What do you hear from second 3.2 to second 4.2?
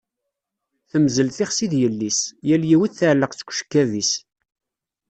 seg ucekkab-is.